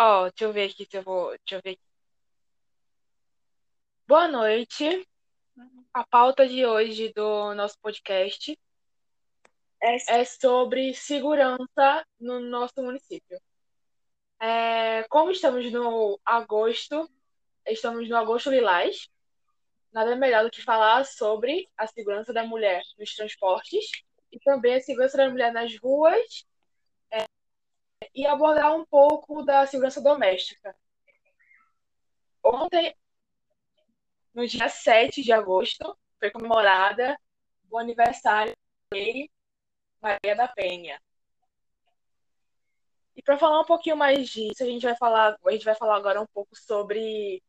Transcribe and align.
Ó, 0.00 0.28
deixa 0.30 0.44
eu 0.44 0.52
ver 0.52 0.70
aqui 0.70 0.86
se 0.88 0.96
eu 0.96 1.02
vou. 1.02 1.30
Deixa 1.30 1.56
eu 1.56 1.60
ver 1.62 1.70
aqui. 1.70 1.82
Boa 4.06 4.28
noite. 4.28 5.08
A 5.92 6.06
pauta 6.06 6.46
de 6.46 6.64
hoje 6.64 7.12
do 7.12 7.52
nosso 7.54 7.76
podcast 7.80 8.56
é 9.80 10.24
sobre 10.24 10.94
segurança 10.94 12.06
no 12.20 12.38
nosso 12.38 12.80
município. 12.80 13.40
É, 14.40 15.02
como 15.08 15.32
estamos 15.32 15.70
no 15.72 16.20
agosto, 16.24 17.10
estamos 17.66 18.08
no 18.08 18.16
agosto 18.16 18.50
lilás, 18.50 19.08
nada 19.92 20.14
melhor 20.14 20.44
do 20.44 20.50
que 20.50 20.62
falar 20.62 21.04
sobre 21.04 21.68
a 21.76 21.88
segurança 21.88 22.32
da 22.32 22.44
mulher 22.44 22.82
nos 22.96 23.16
transportes 23.16 23.90
e 24.30 24.38
também 24.38 24.76
a 24.76 24.80
segurança 24.80 25.16
da 25.16 25.28
mulher 25.28 25.52
nas 25.52 25.76
ruas 25.76 26.46
é, 26.46 26.57
e 28.18 28.26
abordar 28.26 28.74
um 28.74 28.84
pouco 28.84 29.44
da 29.44 29.64
segurança 29.64 30.00
doméstica. 30.00 30.74
Ontem, 32.44 32.92
no 34.34 34.44
dia 34.44 34.68
7 34.68 35.22
de 35.22 35.32
agosto, 35.32 35.96
foi 36.18 36.28
comemorada 36.32 37.16
o 37.70 37.78
aniversário 37.78 38.52
da 38.90 38.98
Maria 40.02 40.34
da 40.34 40.48
Penha. 40.48 41.00
E 43.14 43.22
para 43.22 43.38
falar 43.38 43.60
um 43.60 43.64
pouquinho 43.64 43.96
mais 43.96 44.28
disso, 44.28 44.64
a 44.64 44.66
gente 44.66 44.82
vai 44.82 44.96
falar, 44.96 45.38
a 45.44 45.50
gente 45.52 45.64
vai 45.64 45.76
falar 45.76 45.96
agora 45.96 46.20
um 46.20 46.26
pouco 46.26 46.56
sobre 46.56 47.40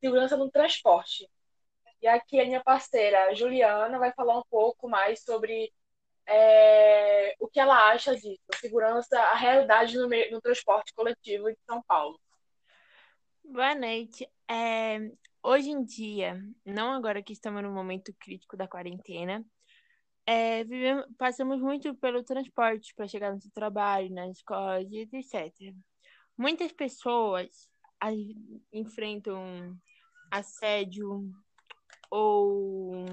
segurança 0.00 0.36
no 0.36 0.50
transporte. 0.50 1.30
E 2.02 2.08
aqui 2.08 2.40
a 2.40 2.44
minha 2.44 2.62
parceira 2.62 3.32
Juliana 3.36 4.00
vai 4.00 4.12
falar 4.14 4.36
um 4.36 4.44
pouco 4.50 4.88
mais 4.88 5.22
sobre 5.22 5.72
é, 6.28 7.34
o 7.40 7.48
que 7.48 7.58
ela 7.58 7.90
acha 7.90 8.14
disso, 8.14 8.42
a 8.52 8.56
segurança, 8.56 9.18
a 9.18 9.34
realidade 9.34 9.96
no, 9.96 10.06
meio, 10.06 10.30
no 10.30 10.40
transporte 10.40 10.92
coletivo 10.92 11.50
de 11.50 11.58
São 11.64 11.82
Paulo. 11.82 12.20
Boa 13.42 13.74
noite. 13.74 14.28
É, 14.46 15.10
hoje 15.42 15.70
em 15.70 15.82
dia, 15.82 16.38
não 16.66 16.92
agora 16.92 17.22
que 17.22 17.32
estamos 17.32 17.62
no 17.62 17.70
momento 17.70 18.14
crítico 18.20 18.58
da 18.58 18.68
quarentena, 18.68 19.42
é, 20.26 20.62
vivemos, 20.64 21.06
passamos 21.16 21.58
muito 21.58 21.94
pelo 21.94 22.22
transporte 22.22 22.94
para 22.94 23.08
chegar 23.08 23.32
no 23.32 23.40
seu 23.40 23.50
trabalho, 23.50 24.14
nas 24.14 24.36
escolas, 24.36 24.86
etc. 24.92 25.74
Muitas 26.36 26.70
pessoas 26.72 27.70
enfrentam 28.70 29.74
assédio 30.30 31.32
ou 32.10 33.06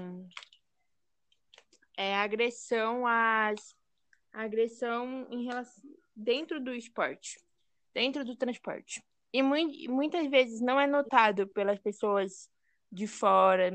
é, 1.96 2.14
agressão 2.16 3.06
às 3.06 3.74
agressão 4.32 5.26
em 5.30 5.44
relação 5.44 5.82
dentro 6.14 6.60
do 6.62 6.74
esporte, 6.74 7.40
dentro 7.94 8.24
do 8.24 8.36
transporte. 8.36 9.02
E 9.32 9.42
mu 9.42 9.56
muitas 9.88 10.28
vezes 10.28 10.60
não 10.60 10.78
é 10.78 10.86
notado 10.86 11.46
pelas 11.48 11.78
pessoas 11.78 12.50
de 12.92 13.06
fora. 13.06 13.72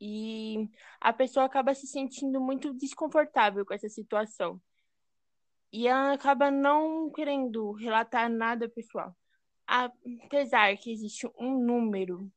E 0.00 0.68
a 1.00 1.12
pessoa 1.12 1.46
acaba 1.46 1.74
se 1.74 1.86
sentindo 1.86 2.40
muito 2.40 2.72
desconfortável 2.74 3.64
com 3.64 3.74
essa 3.74 3.88
situação. 3.88 4.60
E 5.72 5.86
ela 5.86 6.12
acaba 6.12 6.50
não 6.50 7.10
querendo 7.10 7.72
relatar 7.72 8.30
nada 8.30 8.68
pessoal. 8.68 9.14
Apesar 9.66 10.76
que 10.76 10.92
existe 10.92 11.28
um 11.38 11.58
número 11.58 12.30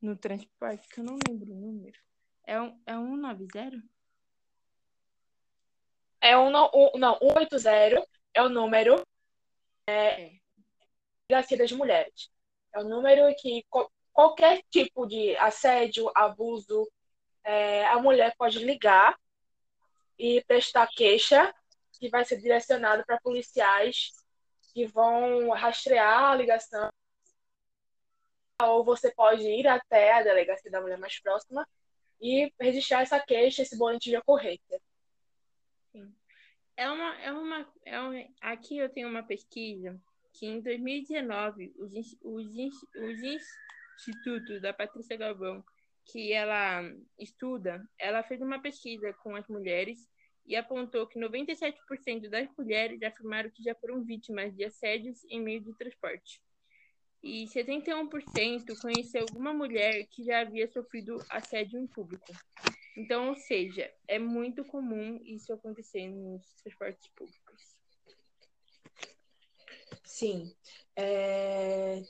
no 0.00 0.16
transporte, 0.16 0.88
que 0.88 1.00
eu 1.00 1.04
não 1.04 1.16
lembro 1.26 1.50
o 1.52 1.56
número. 1.56 1.98
É, 2.46 2.60
um, 2.60 2.78
é 2.86 2.94
190? 2.94 3.95
É 6.20 6.36
um, 6.36 6.48
um, 6.48 6.98
não, 6.98 7.18
180 7.18 8.06
é 8.34 8.42
o 8.42 8.48
número 8.48 9.02
é, 9.86 10.32
delegacia 11.28 11.58
das 11.58 11.72
mulheres. 11.72 12.30
É 12.74 12.80
o 12.80 12.84
número 12.84 13.34
que 13.36 13.64
qualquer 14.12 14.62
tipo 14.70 15.06
de 15.06 15.36
assédio, 15.36 16.10
abuso, 16.14 16.90
é, 17.44 17.86
a 17.86 17.98
mulher 17.98 18.34
pode 18.36 18.58
ligar 18.58 19.16
e 20.18 20.42
prestar 20.44 20.86
queixa, 20.88 21.54
que 21.92 22.08
vai 22.08 22.24
ser 22.24 22.38
direcionado 22.38 23.04
para 23.06 23.20
policiais 23.20 24.12
que 24.72 24.86
vão 24.86 25.50
rastrear 25.50 26.24
a 26.24 26.34
ligação 26.34 26.90
ou 28.62 28.84
você 28.84 29.10
pode 29.10 29.42
ir 29.42 29.66
até 29.66 30.12
a 30.12 30.22
delegacia 30.22 30.70
da 30.70 30.80
mulher 30.80 30.98
mais 30.98 31.18
próxima 31.20 31.66
e 32.20 32.52
registrar 32.58 33.02
essa 33.02 33.20
queixa, 33.20 33.62
esse 33.62 33.76
boletim 33.76 34.10
de 34.10 34.16
ocorrência. 34.16 34.80
É 36.76 36.90
uma, 36.90 37.14
é 37.20 37.32
uma, 37.32 37.72
é 37.84 38.00
uma, 38.00 38.28
aqui 38.40 38.76
eu 38.78 38.88
tenho 38.88 39.08
uma 39.08 39.22
pesquisa 39.22 40.00
que 40.34 40.46
em 40.46 40.60
2019 40.60 41.74
os, 41.78 41.92
os, 42.22 42.46
os 42.94 43.22
institutos 43.22 44.60
da 44.60 44.72
Patrícia 44.72 45.16
Galvão, 45.16 45.64
que 46.04 46.32
ela 46.32 46.82
estuda, 47.18 47.82
ela 47.98 48.22
fez 48.22 48.40
uma 48.42 48.60
pesquisa 48.60 49.12
com 49.14 49.34
as 49.34 49.48
mulheres 49.48 50.06
e 50.46 50.54
apontou 50.54 51.06
que 51.06 51.18
97% 51.18 52.28
das 52.28 52.48
mulheres 52.56 53.02
afirmaram 53.02 53.50
que 53.50 53.62
já 53.62 53.74
foram 53.74 54.04
vítimas 54.04 54.54
de 54.54 54.64
assédios 54.64 55.24
em 55.30 55.40
meio 55.40 55.62
de 55.62 55.76
transporte 55.76 56.40
e 57.26 57.46
71% 57.46 58.80
conheceu 58.80 59.22
alguma 59.22 59.52
mulher 59.52 60.06
que 60.06 60.22
já 60.22 60.40
havia 60.40 60.68
sofrido 60.68 61.18
assédio 61.28 61.80
em 61.80 61.86
público. 61.86 62.32
Então, 62.96 63.28
ou 63.28 63.36
seja, 63.36 63.90
é 64.08 64.18
muito 64.18 64.64
comum 64.64 65.20
isso 65.24 65.52
acontecer 65.52 66.08
nos 66.08 66.42
transportes 66.62 67.10
públicos. 67.14 67.76
Sim. 70.04 70.54
É... 70.96 72.02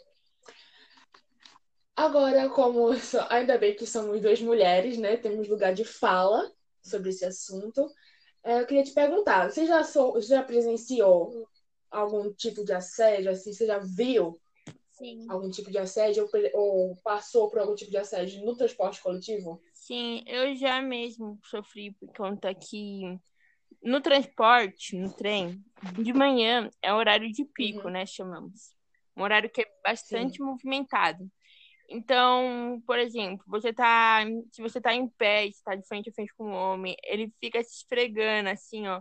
Agora, 1.97 2.49
como 2.51 2.91
ainda 3.31 3.59
bem 3.59 3.75
que 3.75 3.87
somos 3.87 4.21
duas 4.21 4.41
mulheres, 4.41 4.97
né? 4.99 5.17
Temos 5.17 5.49
lugar 5.49 5.75
de 5.75 5.85
fala 5.85 6.53
sobre 6.83 7.09
esse 7.11 7.25
assunto. 7.25 7.91
É, 8.45 8.61
eu 8.61 8.67
queria 8.67 8.85
te 8.85 8.93
perguntar, 8.93 9.51
você 9.51 9.67
já, 9.67 9.83
sou, 9.83 10.21
já 10.21 10.43
presenciou 10.43 11.49
algum 11.91 12.33
tipo 12.33 12.65
de 12.65 12.73
assédio? 12.73 13.31
Assim, 13.31 13.53
você 13.53 13.67
já 13.67 13.79
viu 13.79 14.39
Sim. 14.91 15.27
algum 15.29 15.51
tipo 15.51 15.71
de 15.71 15.79
assédio 15.79 16.29
ou, 16.33 16.61
ou, 16.63 16.97
passou 17.03 17.51
por 17.51 17.59
algum 17.59 17.75
tipo 17.75 17.91
de 17.91 17.97
assédio 17.97 18.45
no 18.45 18.57
transporte 18.57 19.03
coletivo? 19.03 19.61
Sim, 19.87 20.25
eu 20.27 20.57
já 20.57 20.83
mesmo 20.83 21.39
sofri 21.45 21.93
por 21.93 22.13
conta 22.13 22.53
que 22.53 23.03
no 23.81 24.01
transporte, 24.01 24.97
no 24.97 25.15
trem, 25.15 25.65
de 26.03 26.13
manhã 26.13 26.69
é 26.83 26.93
horário 26.93 27.31
de 27.31 27.45
pico, 27.45 27.85
uhum. 27.85 27.93
né? 27.93 28.05
Chamamos. 28.05 28.75
Um 29.17 29.23
horário 29.23 29.49
que 29.49 29.63
é 29.63 29.67
bastante 29.85 30.39
Sim. 30.39 30.43
movimentado. 30.43 31.31
Então, 31.89 32.83
por 32.85 32.99
exemplo, 32.99 33.45
você 33.47 33.73
tá. 33.73 34.25
Se 34.51 34.61
você 34.61 34.81
tá 34.81 34.93
em 34.93 35.09
pé, 35.09 35.47
está 35.47 35.77
de 35.77 35.87
frente 35.87 36.11
a 36.11 36.13
frente 36.13 36.35
com 36.37 36.51
um 36.51 36.55
homem, 36.55 36.97
ele 37.05 37.33
fica 37.39 37.63
se 37.63 37.77
esfregando, 37.77 38.49
assim, 38.49 38.89
ó. 38.89 39.01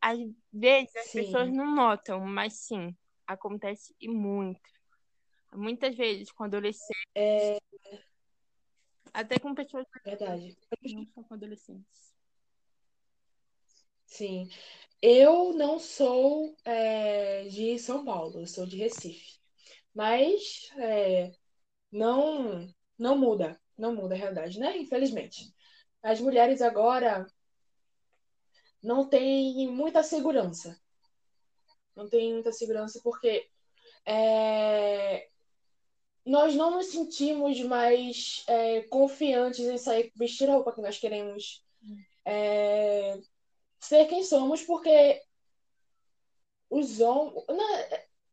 Às 0.00 0.18
vezes 0.50 0.96
as 0.96 1.10
sim. 1.10 1.24
pessoas 1.24 1.52
não 1.52 1.74
notam, 1.74 2.20
mas 2.20 2.54
sim, 2.54 2.96
acontece 3.26 3.94
e 4.00 4.08
muito. 4.08 4.58
Muitas 5.54 5.94
vezes 5.94 6.32
com 6.32 6.44
adolescentes. 6.44 6.96
É... 7.14 7.58
Até 9.12 9.38
com 9.38 9.54
pessoas. 9.54 9.86
Verdade. 10.04 10.56
Não 10.82 11.06
só 11.06 11.22
com 11.22 11.34
adolescentes. 11.34 12.12
Sim. 14.06 14.48
Eu 15.00 15.52
não 15.54 15.78
sou 15.78 16.54
é, 16.64 17.44
de 17.48 17.78
São 17.78 18.04
Paulo, 18.04 18.40
eu 18.40 18.46
sou 18.46 18.66
de 18.66 18.76
Recife. 18.76 19.38
Mas 19.94 20.70
é, 20.78 21.32
não, 21.90 22.72
não 22.98 23.18
muda. 23.18 23.60
Não 23.76 23.94
muda 23.94 24.14
a 24.14 24.18
realidade, 24.18 24.58
né? 24.58 24.76
Infelizmente. 24.78 25.52
As 26.02 26.20
mulheres 26.20 26.62
agora 26.62 27.26
não 28.82 29.08
têm 29.08 29.68
muita 29.68 30.02
segurança. 30.02 30.80
Não 31.94 32.08
têm 32.08 32.34
muita 32.34 32.52
segurança 32.52 33.00
porque 33.02 33.48
é, 34.06 35.28
nós 36.24 36.54
não 36.54 36.70
nos 36.72 36.86
sentimos 36.86 37.60
mais 37.62 38.44
é, 38.46 38.82
confiantes 38.82 39.66
em 39.66 39.76
sair, 39.76 40.12
vestir 40.14 40.48
a 40.48 40.54
roupa 40.54 40.72
que 40.72 40.80
nós 40.80 40.98
queremos, 40.98 41.64
é, 42.24 43.18
ser 43.80 44.06
quem 44.06 44.22
somos, 44.22 44.62
porque 44.62 45.20
os 46.70 47.00
homens, 47.00 47.44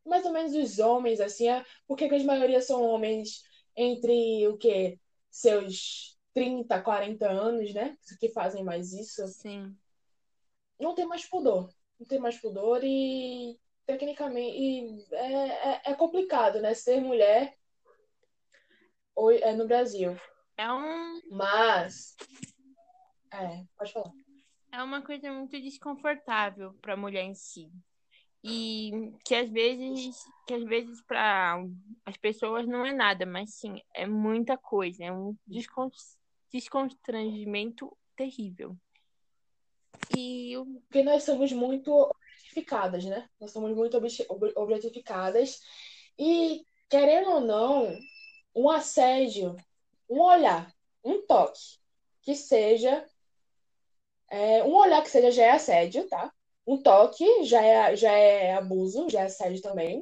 mais 0.05 0.25
ou 0.25 0.31
menos 0.31 0.55
os 0.55 0.79
homens, 0.79 1.19
assim, 1.19 1.49
é, 1.49 1.65
porque 1.87 2.05
a 2.05 2.23
maioria 2.23 2.61
são 2.61 2.83
homens 2.83 3.43
entre 3.75 4.47
o 4.47 4.57
que? 4.57 4.99
Seus 5.31 6.17
30, 6.33 6.81
40 6.81 7.29
anos, 7.29 7.73
né? 7.73 7.97
Que 8.19 8.29
fazem 8.29 8.63
mais 8.63 8.93
isso. 8.93 9.25
Sim. 9.27 9.75
Não 10.79 10.95
tem 10.95 11.05
mais 11.05 11.25
pudor. 11.25 11.69
Não 11.99 12.07
tem 12.07 12.19
mais 12.19 12.37
pudor 12.39 12.81
e 12.83 13.59
tecnicamente 13.85 14.57
e 14.57 15.05
é, 15.11 15.33
é, 15.33 15.81
é 15.85 15.93
complicado, 15.95 16.61
né? 16.61 16.73
Ser 16.73 17.01
mulher 17.01 17.58
é 19.31 19.53
no 19.53 19.67
Brasil. 19.67 20.17
É 20.57 20.71
um. 20.71 21.21
Mas. 21.31 22.15
É, 23.31 23.63
pode 23.77 23.93
falar. 23.93 24.11
É 24.71 24.83
uma 24.83 25.01
coisa 25.01 25.31
muito 25.31 25.59
desconfortável 25.59 26.73
para 26.81 26.93
a 26.93 26.97
mulher 26.97 27.23
em 27.23 27.33
si. 27.33 27.71
e 28.43 28.91
que 29.25 29.35
às 29.35 29.49
vezes 29.49 30.23
que 30.47 30.53
às 30.53 30.63
vezes 30.63 31.01
para 31.01 31.61
as 32.05 32.17
pessoas 32.17 32.67
não 32.67 32.85
é 32.85 32.93
nada, 32.93 33.25
mas 33.25 33.53
sim, 33.55 33.81
é 33.93 34.05
muita 34.07 34.57
coisa, 34.57 35.03
é 35.03 35.11
um 35.11 35.35
desconstrangimento 36.51 37.95
terrível. 38.15 38.75
E 40.17 40.53
porque 40.87 41.03
nós 41.03 41.23
somos 41.23 41.51
muito 41.51 41.91
objetificadas, 41.91 43.05
né? 43.05 43.29
Nós 43.39 43.51
somos 43.51 43.75
muito 43.75 43.97
objetificadas 44.55 45.59
e 46.17 46.63
querendo 46.89 47.31
ou 47.31 47.41
não, 47.41 47.95
um 48.55 48.69
assédio, 48.69 49.55
um 50.09 50.21
olhar, 50.21 50.73
um 51.03 51.25
toque 51.25 51.79
que 52.21 52.35
seja 52.35 53.05
é, 54.29 54.63
um 54.63 54.75
olhar 54.75 55.01
que 55.01 55.09
seja 55.09 55.31
já 55.31 55.43
é 55.43 55.51
assédio, 55.51 56.07
tá? 56.07 56.31
Um 56.65 56.81
toque 56.81 57.43
já 57.45 57.63
é, 57.63 57.95
já 57.95 58.11
é 58.11 58.53
abuso, 58.53 59.09
já 59.09 59.21
é 59.21 59.25
assédio 59.25 59.61
também. 59.61 60.01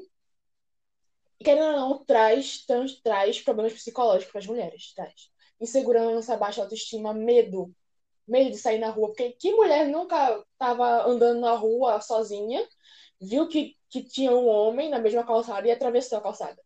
E 1.39 1.44
querendo 1.44 1.67
ou 1.67 1.71
não, 1.73 2.05
traz, 2.05 2.65
traz, 2.65 2.95
traz 3.01 3.41
problemas 3.41 3.73
psicológicos 3.73 4.31
para 4.31 4.39
as 4.39 4.47
mulheres. 4.47 4.93
Traz. 4.93 5.29
Insegurança, 5.61 6.35
baixa 6.38 6.61
autoestima, 6.61 7.13
medo. 7.13 7.73
Medo 8.27 8.51
de 8.51 8.57
sair 8.57 8.79
na 8.79 8.89
rua. 8.89 9.09
Porque 9.09 9.31
que 9.33 9.53
mulher 9.53 9.88
nunca 9.88 10.43
estava 10.53 11.05
andando 11.07 11.39
na 11.39 11.53
rua 11.53 12.01
sozinha, 12.01 12.67
viu 13.21 13.47
que, 13.47 13.77
que 13.89 14.03
tinha 14.03 14.31
um 14.31 14.47
homem 14.47 14.89
na 14.89 15.00
mesma 15.00 15.25
calçada 15.25 15.67
e 15.67 15.71
atravessou 15.71 16.17
a 16.17 16.21
calçada? 16.21 16.61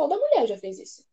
Toda 0.00 0.16
mulher 0.16 0.46
já 0.46 0.56
fez 0.56 0.78
isso. 0.78 1.04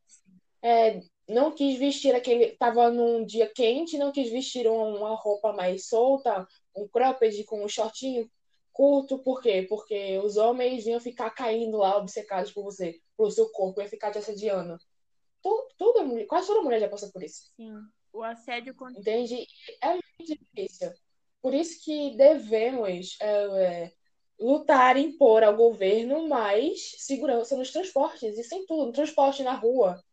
É, 0.64 1.02
não 1.28 1.52
quis 1.52 1.78
vestir 1.78 2.16
aquele. 2.16 2.56
Tava 2.56 2.90
num 2.90 3.26
dia 3.26 3.52
quente, 3.54 3.98
não 3.98 4.14
quis 4.14 4.32
vestir 4.32 4.66
uma 4.66 5.14
roupa 5.14 5.52
mais 5.52 5.90
solta, 5.90 6.48
um 6.74 6.88
cropped 6.88 7.44
com 7.44 7.66
um 7.66 7.68
shortinho 7.68 8.32
curto, 8.72 9.20
por 9.20 9.42
quê? 9.42 9.66
Porque 9.68 10.18
os 10.20 10.38
homens 10.38 10.88
iam 10.88 11.02
ficar 11.02 11.32
caindo 11.32 11.78
lá, 11.78 11.98
obcecados 11.98 12.54
por 12.54 12.64
você, 12.64 13.02
pelo 13.18 13.30
seu 13.30 13.50
corpo, 13.50 13.82
ia 13.82 13.90
ficar 13.90 14.10
te 14.12 14.20
assediando. 14.20 14.78
Toda, 15.42 15.68
toda 15.78 16.04
mulher, 16.06 16.26
quase 16.28 16.48
toda 16.48 16.62
mulher 16.62 16.80
já 16.80 16.88
passou 16.88 17.12
por 17.12 17.22
isso. 17.22 17.52
Sim, 17.58 17.74
o 18.14 18.24
assédio 18.24 18.74
contra... 18.74 19.02
Entende? 19.02 19.46
É 19.84 19.90
muito 19.90 20.42
difícil. 20.56 20.94
Por 21.42 21.54
isso 21.54 21.84
que 21.84 22.16
devemos 22.16 23.18
é, 23.20 23.32
é, 23.66 23.94
lutar, 24.40 24.98
impor 24.98 25.44
ao 25.44 25.56
governo 25.56 26.28
mais 26.28 26.92
segurança 27.04 27.58
nos 27.58 27.72
transportes, 27.72 28.38
isso 28.38 28.54
em 28.56 28.66
tudo, 28.66 28.88
no 28.88 28.92
transporte, 28.92 29.44
na 29.44 29.54
rua, 29.54 30.04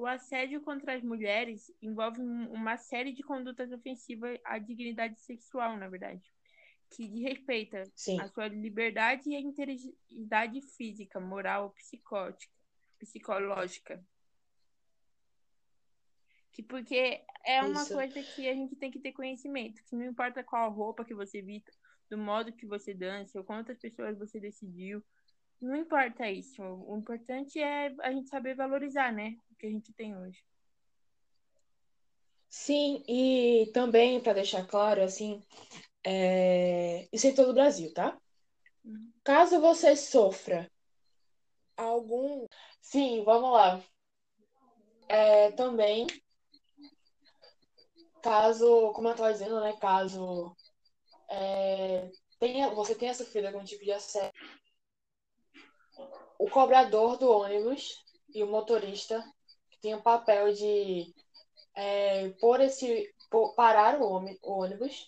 o 0.00 0.06
assédio 0.06 0.62
contra 0.62 0.94
as 0.94 1.02
mulheres 1.02 1.70
envolve 1.82 2.22
uma 2.22 2.78
série 2.78 3.12
de 3.12 3.22
condutas 3.22 3.70
ofensivas 3.70 4.38
à 4.46 4.58
dignidade 4.58 5.20
sexual, 5.20 5.76
na 5.76 5.88
verdade, 5.88 6.22
que 6.90 7.22
respeita 7.22 7.84
Sim. 7.94 8.18
a 8.18 8.26
sua 8.28 8.48
liberdade 8.48 9.28
e 9.28 9.36
a 9.36 9.40
integridade 9.40 10.62
física, 10.74 11.20
moral, 11.20 11.70
psicótica, 11.72 12.52
psicológica. 12.98 14.02
Que 16.50 16.62
porque 16.62 17.22
é 17.44 17.62
uma 17.62 17.82
Isso. 17.82 17.92
coisa 17.92 18.22
que 18.22 18.48
a 18.48 18.54
gente 18.54 18.74
tem 18.76 18.90
que 18.90 19.00
ter 19.00 19.12
conhecimento, 19.12 19.84
que 19.84 19.94
não 19.94 20.06
importa 20.06 20.42
qual 20.42 20.72
roupa 20.72 21.04
que 21.04 21.14
você 21.14 21.42
vista, 21.42 21.70
do 22.10 22.18
modo 22.18 22.52
que 22.52 22.66
você 22.66 22.92
dança, 22.92 23.38
ou 23.38 23.44
quantas 23.44 23.78
pessoas 23.78 24.18
você 24.18 24.40
decidiu, 24.40 25.02
não 25.60 25.76
importa 25.76 26.28
isso. 26.28 26.62
O 26.62 26.96
importante 26.96 27.60
é 27.60 27.94
a 28.00 28.10
gente 28.12 28.28
saber 28.28 28.54
valorizar, 28.54 29.12
né? 29.12 29.36
O 29.50 29.54
que 29.54 29.66
a 29.66 29.70
gente 29.70 29.92
tem 29.92 30.16
hoje. 30.16 30.42
Sim, 32.48 33.04
e 33.06 33.70
também, 33.72 34.20
para 34.20 34.32
deixar 34.32 34.66
claro, 34.66 35.02
assim, 35.02 35.40
é... 36.04 37.08
isso 37.12 37.28
em 37.28 37.34
todo 37.34 37.50
o 37.50 37.54
Brasil, 37.54 37.92
tá? 37.94 38.18
Uhum. 38.84 39.12
Caso 39.22 39.60
você 39.60 39.94
sofra 39.94 40.68
algum. 41.76 42.46
Sim, 42.80 43.22
vamos 43.22 43.52
lá. 43.52 43.80
É, 45.08 45.50
também, 45.52 46.06
caso, 48.22 48.92
como 48.94 49.08
eu 49.08 49.12
estava 49.12 49.32
dizendo, 49.32 49.60
né? 49.60 49.76
Caso 49.80 50.56
é, 51.30 52.10
tenha, 52.38 52.70
você 52.70 52.94
tenha 52.94 53.14
sofrido 53.14 53.46
algum 53.46 53.64
tipo 53.64 53.84
de 53.84 53.92
assédio 53.92 54.60
o 56.40 56.48
cobrador 56.48 57.18
do 57.18 57.30
ônibus 57.30 58.02
e 58.34 58.42
o 58.42 58.46
motorista 58.46 59.22
tem 59.82 59.94
o 59.94 60.02
papel 60.02 60.52
de 60.54 61.14
é, 61.76 62.30
por 62.40 62.60
esse 62.60 63.12
parar 63.54 64.00
o, 64.00 64.24
o, 64.42 64.52
ônibus, 64.62 65.06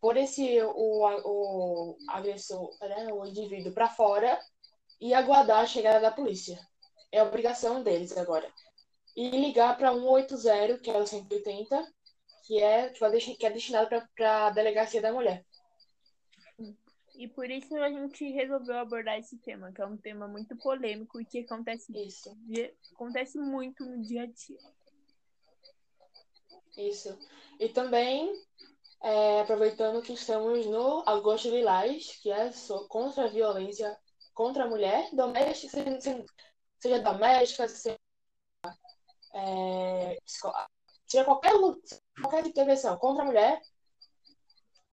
por 0.00 0.16
esse 0.16 0.60
o, 0.60 1.06
o 1.24 1.96
agressor, 2.08 2.68
né, 2.80 3.12
o 3.12 3.24
indivíduo 3.24 3.72
para 3.72 3.88
fora 3.88 4.36
e 5.00 5.14
aguardar 5.14 5.60
a 5.60 5.66
chegada 5.66 6.00
da 6.00 6.10
polícia. 6.10 6.58
É 7.12 7.22
obrigação 7.22 7.82
deles 7.82 8.16
agora. 8.16 8.50
E 9.14 9.30
ligar 9.30 9.76
para 9.76 9.92
180, 9.92 10.78
que 10.78 10.90
é 10.90 10.98
o 10.98 11.06
180, 11.06 11.92
que 12.44 12.60
é, 12.60 12.88
que 12.88 13.46
é 13.46 13.50
destinado 13.50 13.88
para 14.16 14.46
a 14.46 14.50
delegacia 14.50 15.00
da 15.00 15.12
mulher. 15.12 15.44
E 17.14 17.28
por 17.28 17.50
isso 17.50 17.74
a 17.76 17.90
gente 17.90 18.24
resolveu 18.32 18.78
abordar 18.78 19.18
esse 19.18 19.36
tema, 19.38 19.70
que 19.72 19.82
é 19.82 19.86
um 19.86 19.96
tema 19.96 20.26
muito 20.26 20.56
polêmico 20.56 21.20
e 21.20 21.24
que 21.24 21.40
acontece, 21.40 21.92
isso. 21.94 22.36
acontece 22.94 23.38
muito 23.38 23.84
no 23.84 24.02
dia 24.02 24.22
a 24.22 24.26
dia. 24.26 24.58
Isso. 26.76 27.18
E 27.60 27.68
também, 27.68 28.32
é, 29.02 29.42
aproveitando 29.42 30.02
que 30.02 30.14
estamos 30.14 30.64
no 30.66 31.02
Agosto 31.06 31.48
Lilás, 31.48 32.18
que 32.22 32.30
é 32.30 32.50
contra 32.88 33.24
a 33.24 33.28
violência 33.28 33.96
contra 34.34 34.64
a 34.64 34.68
mulher, 34.68 35.08
doméstica, 35.14 35.78
seja, 36.78 36.98
doméstica, 37.00 37.68
seja, 37.68 37.98
é, 39.34 40.16
seja 41.06 41.24
qualquer, 41.24 41.52
qualquer 42.20 42.60
agressão 42.60 42.96
contra 42.96 43.22
a 43.22 43.26
mulher, 43.26 43.60